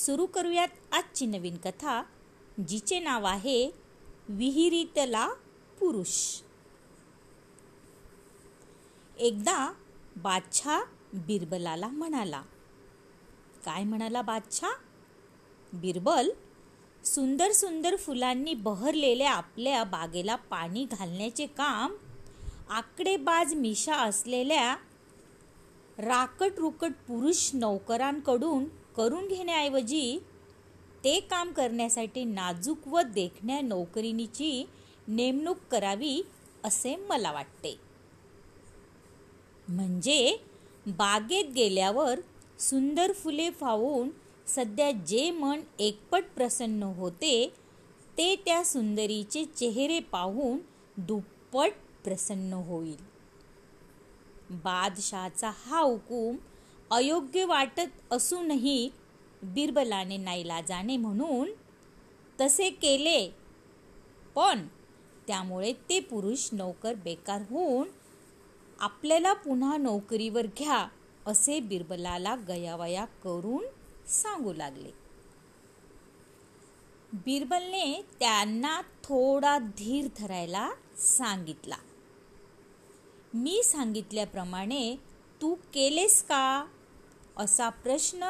सुरू 0.00 0.26
करूयात 0.26 0.68
आजची 0.92 1.26
नवीन 1.26 1.56
कथा 1.56 2.02
जिचे 2.68 2.98
नाव 2.98 3.24
आहे 3.24 3.70
विहिरीतला 4.28 5.26
पुरुष. 5.80 6.16
एकदा 9.16 9.72
बादशाह 10.16 10.80
बिरबलाला 11.26 11.88
म्हणाला 11.88 12.42
काय 13.64 13.84
म्हणाला 13.84 14.22
बादशाह? 14.22 14.72
बिरबल 15.72 16.30
सुंदर 17.04 17.52
सुंदर 17.52 17.96
फुलांनी 17.96 18.54
बहरलेल्या 18.54 19.30
आपल्या 19.30 19.84
बागेला 19.84 20.36
पाणी 20.36 20.84
घालण्याचे 20.84 21.46
काम 21.46 21.96
आकडेबाज 22.70 23.54
मिशा 23.54 23.96
असलेल्या 23.96 24.76
राकट 25.98 26.58
रुकट 26.58 26.92
पुरुष 27.08 27.50
नौकरांकडून 27.54 28.64
करून 29.00 29.28
घेण्याऐवजी 29.28 30.18
ते 31.04 31.20
काम 31.20 31.52
करण्यासाठी 31.52 32.24
नाजूक 32.24 32.88
व 32.88 33.02
देखण्या 33.02 33.60
नोकरीनीची 33.60 34.64
नेमणूक 35.08 35.58
करावी 35.70 36.22
असे 36.64 36.96
मला 36.96 37.32
वाटते. 37.32 37.78
म्हणजे 39.68 40.36
बागेत 40.86 41.44
गेल्यावर 41.44 42.20
सुंदर 42.58 43.12
फुले 43.12 43.50
फावून 43.50 44.10
सध्या 44.46 44.90
जे 44.90 45.30
मन 45.30 45.60
एकपट 45.78 46.24
प्रसन्न 46.36 46.82
होते 46.82 47.52
ते 48.18 48.34
त्या 48.44 48.64
सुंदरीचे 48.64 49.44
चेहरे 49.44 50.00
पाहून 50.00 50.58
दुप्पट 50.96 51.72
प्रसन्न 52.04 52.52
होईल. 52.52 52.96
बादशहाचा 54.50 55.50
हा 55.66 55.80
हुकूम 55.80 56.36
अयोग्य 56.90 57.44
वाटत 57.44 58.12
असूनही 58.12 58.90
बिरबलाने 59.42 60.16
नाईलाजाने 60.16 60.96
म्हणून 60.96 61.50
तसे 62.40 62.70
केले. 62.70 63.30
पण 64.34 64.66
त्यामुळे 65.26 65.72
ते 65.72 66.00
पुरुष 66.00 66.48
नोकर 66.52 66.94
बेकार 66.94 67.40
होऊन 67.50 67.88
आपल्याला 68.80 69.32
पुन्हा 69.32 69.76
नोकरीवर 69.76 70.46
घ्या 70.58 70.88
असे 71.26 71.60
बिरबलाला 71.60 72.36
गयावया 72.48 73.04
करून 73.04 73.64
सांगू 74.08 74.52
लागले. 74.52 74.90
बिरबलने 77.12 78.04
त्यांना 78.18 78.80
थोडा 78.80 79.58
धीर 79.58 80.08
धरायला 80.18 80.70
सांगितला. 80.96 81.76
मी 83.34 83.62
सांगितल्याप्रमाणे 83.64 84.96
तू 85.42 85.54
केलेस 85.54 86.22
का? 86.22 86.66
असा 87.40 87.68
प्रश्न 87.68 88.28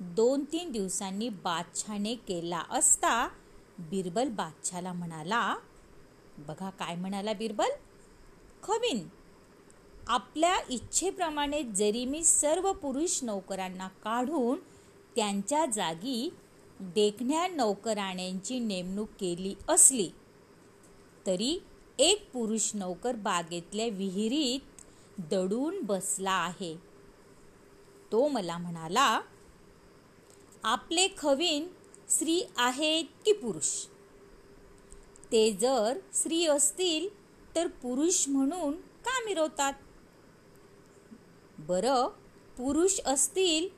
दोन 0.00 0.44
तीन 0.44 0.70
दिवसांनी 0.72 1.28
बादशाने 1.28 2.14
केला 2.14 2.62
असता 2.70 3.28
बिरबल 3.78 4.28
बादशाला 4.28 4.92
म्हणाला 4.92 5.56
बघा 6.38 6.70
काय 6.70 6.94
म्हणाला 6.94 7.32
बिरबल? 7.32 7.70
खवीन 8.62 9.08
आपल्या 10.06 10.58
इच्छेप्रमाणे 10.70 11.62
जरी 11.62 12.04
मी 12.04 12.22
सर्व 12.24 12.72
पुरुष 12.72 13.18
नौकरांना 13.22 13.88
काढून 13.88 14.58
त्यांच्या 15.16 15.64
जागी 15.66 16.30
देखण्या 16.80 17.46
नौकराण्यांची 17.48 18.58
नेमणूक 18.58 19.08
केली 19.20 19.54
असली 19.68 20.08
तरी 21.26 21.58
एक 21.98 22.30
पुरुष 22.32 22.70
नौकर 22.74 23.16
बागेतल्या 23.16 23.86
विहिरीत 23.86 24.82
दडून 25.18 25.80
बसला 25.82 26.32
आहे. 26.32 26.91
तो 28.12 28.28
मला 28.28 28.58
म्हणाला 28.58 29.20
आपले 30.64 31.08
खवीन 31.18 31.66
स्त्री 32.08 32.42
आहेत 32.56 33.04
की 33.24 33.32
पुरुष? 33.32 33.86
ते 35.32 35.50
जर 35.52 35.98
स्त्री 36.12 36.46
असतील 36.46 37.08
तर 37.56 37.66
पुरुष 37.66 38.28
म्हणून 38.28 38.72
का 38.72 39.18
मिरवतात? 39.24 39.72
बरं 41.58 42.08
पुरुष 42.56 43.00
असतील 43.06 43.68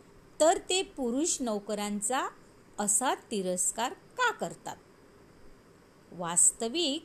तर 0.41 0.59
ते 0.69 0.83
पुरुष 0.83 1.37
नोकरांचा 1.41 2.29
असा 2.79 3.15
तिरस्कार 3.15 3.93
का 3.93 4.31
करतात? 4.31 4.77
वास्तविक 6.13 7.05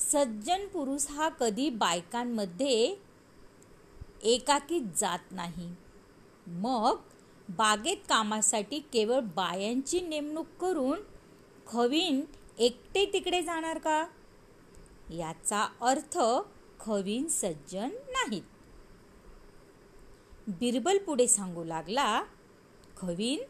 सज्जन 0.00 0.66
पुरुष 0.66 1.06
हा 1.10 1.28
कधी 1.28 1.70
बायकांमध्ये 1.70 2.96
एकाकीत 4.22 4.82
जात 4.96 5.32
नाही. 5.32 5.74
मग 6.50 6.96
बागेत 7.48 7.96
कामासाठी 8.08 8.78
केवळ 8.92 9.20
बायांची 9.36 10.00
नेमणूक 10.00 10.46
करून 10.60 11.00
खवीन 11.66 12.20
एकटे 12.58 13.04
तिकडे 13.12 13.42
जाणार 13.42 13.78
का? 13.78 14.04
याचा 15.10 15.66
अर्थ 15.80 16.18
खवीन 16.80 17.26
सज्जन 17.28 17.88
नाहीत. 18.08 18.42
बिरबल 20.48 20.98
पुढे 20.98 21.26
सांगू 21.28 21.64
लागला 21.64 22.22
खवीन 22.96 23.42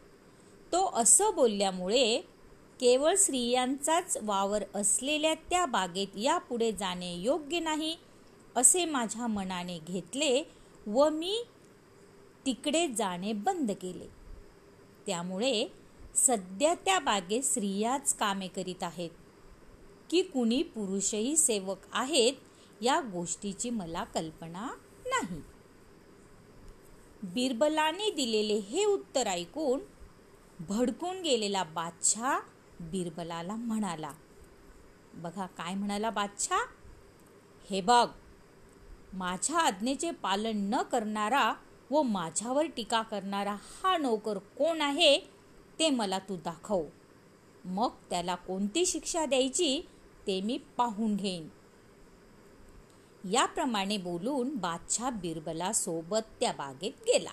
तो 0.73 0.85
असं 0.95 1.33
बोलल्यामुळे 1.35 2.21
केवळ 2.79 3.15
स्त्रियांचाच 3.15 4.17
वावर 4.21 4.63
असलेल्या 4.75 5.33
त्या 5.49 5.65
बागेत 5.65 6.17
यापुढे 6.17 6.71
जाणे 6.71 7.13
योग्य 7.13 7.59
नाही 7.59 7.95
असे 8.55 8.85
माझ्या 8.85 9.27
मनाने 9.27 9.79
घेतले 9.79 10.43
व 10.87 11.09
मी 11.09 11.43
तिकडे 12.45 12.87
जाणे 12.87 13.33
बंद 13.33 13.71
केले. 13.71 14.07
त्यामुळे 15.05 15.67
सध्या 16.15 16.73
त्या 16.73 16.99
बागेत 16.99 17.43
स्त्रियाच 17.43 18.13
कामे 18.13 18.47
करीत 18.47 18.83
आहेत. 18.83 19.09
की 20.09 20.21
कुणी 20.21 20.63
पुरुषही 20.63 21.37
सेवक 21.37 21.77
आहेत 21.93 22.33
या 22.81 23.01
गोष्टीची 23.01 23.69
मला 23.69 24.03
कल्पना 24.03 24.67
नाही. 25.05 25.41
बिरबलाने 27.23 28.11
दिलेले 28.11 28.53
हे 28.53 28.85
उत्तर 28.85 29.27
ऐकून 29.27 29.79
भडकून 30.59 31.21
गेलेला 31.21 31.63
बादशाह 31.63 32.39
बिरबलाला 32.81 33.55
म्हणाला 33.55 34.11
बघा 35.13 35.45
काय 35.45 35.73
म्हणाला 35.73 36.09
बादशाह? 36.09 36.61
हे 37.69 37.81
बघ 37.81 38.07
माझ्या 39.13 39.59
आज्ञेचे 39.59 40.11
पालन 40.11 40.69
न 40.69 40.81
करणारा 40.81 41.53
व 41.91 42.01
माझ्यावर 42.01 42.65
टीका 42.65 43.01
करणारा 43.01 43.55
हा 43.61 43.97
नोकर 43.97 44.37
कोण 44.37 44.81
आहे 44.81 45.19
ते 45.79 45.89
मला 45.89 46.19
तू 46.19 46.35
दाखव. 46.35 46.83
मग 47.65 47.89
त्याला 48.09 48.35
कोणती 48.35 48.85
शिक्षा 48.85 49.25
द्यायची 49.25 49.81
ते 50.27 50.41
मी 50.41 50.57
पाहून 50.77 51.15
घेईन. 51.15 51.47
याप्रमाणे 53.31 53.97
बोलून 53.97 54.55
बादशाह 54.55 55.09
बिरबला 55.09 55.73
सोबत 55.73 56.31
त्या 56.39 56.51
बागेत 56.51 56.91
गेला. 57.01 57.29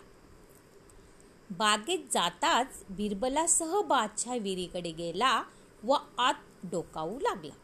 बागेत 1.51 1.99
जाताच 2.13 2.85
बिरबलासह 2.91 3.81
बादशाह 3.81 4.37
विहिरीकडे 4.37 4.93
गेला 4.93 5.43
व 5.85 5.95
आत 6.19 6.35
डोकावू 6.65 7.19
लागला. 7.21 7.55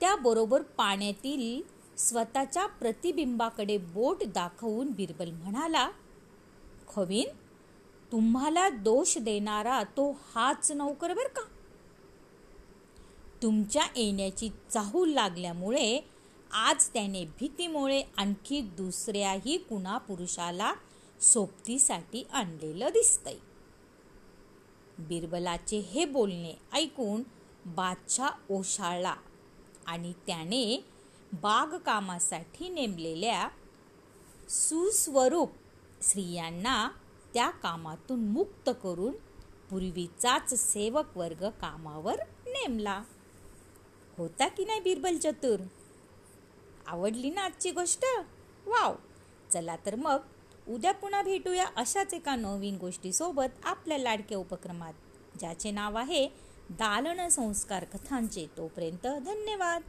त्याबरोबर 0.00 0.62
पाण्यातील 0.62 1.62
स्वतःच्या 1.98 2.66
प्रतिबिंबाकडे 2.66 3.76
बोट 3.78 4.22
दाखवून 4.24 4.90
बिरबल 4.90 5.30
म्हणाला 5.30 5.90
खवीन 6.88 7.28
तुम्हाला 8.12 8.68
दोष 8.68 9.18
देणारा 9.18 9.82
तो 9.82 10.10
हाच 10.34 10.72
नौकर 10.72 11.14
बर 11.14 11.28
का? 11.28 11.42
तुमच्या 13.42 13.86
येण्याची 13.96 14.48
चाहूल 14.70 15.08
लागल्यामुळे 15.08 16.00
आज 16.52 16.88
त्याने 16.88 17.24
भीतीमुळे 17.24 18.02
आणखी 18.16 18.60
दुसऱ्याही 18.60 19.56
कुणा 19.56 19.98
पुरुषाला 19.98 20.74
सोबतीसाठी 21.20 22.26
आणलेलं 22.32 22.88
दिसतंय. 22.88 23.36
बिरबलाचे 24.98 25.78
हे 25.78 26.04
बोलणे 26.04 26.54
ऐकून 26.72 27.22
बादशाह 27.66 28.30
ओशाळला 28.50 29.14
आणि 29.86 30.12
त्याने 30.26 30.84
बागकामासाठी 31.42 32.68
नेमलेल्या 32.68 33.48
सुस्वरूप 34.48 35.50
स्त्रियांना 36.02 36.90
त्या 37.34 37.50
कामातून 37.50 38.20
मुक्त 38.20 38.70
करून 38.82 39.12
पूर्वीचाच 39.70 40.54
सेवक 40.54 41.16
वर्ग 41.16 41.48
कामावर 41.50 42.14
नेमला. 42.46 43.02
होता 44.18 44.48
की 44.48 44.64
नाही 44.64 44.80
बिरबल 44.80 45.16
चतुर? 45.16 45.60
आवडली 46.86 47.30
ना 47.30 47.42
आजची 47.42 47.70
गोष्ट? 47.70 48.04
वाव! 48.66 48.94
चला 49.50 49.76
तर 49.76 49.94
मग 49.94 50.18
उद्या 50.68 50.92
पुन्हा 50.92 51.22
भेटूया 51.22 51.66
अशाच 51.76 52.14
एका 52.14 52.36
नवीन 52.36 52.76
गोष्टीसोबत 52.76 53.64
आपल्या 53.64 53.98
लाडक्या 53.98 54.38
उपक्रमात 54.38 54.92
ज्याचे 55.38 55.70
नाव 55.70 55.98
आहे 55.98 56.28
दालन 56.70 57.28
संस्कार 57.28 57.84
कथांचे. 57.84 58.46
तोपर्यंत 58.56 59.06
धन्यवाद! 59.24 59.82